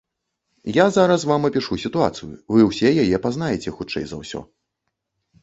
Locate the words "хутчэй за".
3.77-4.21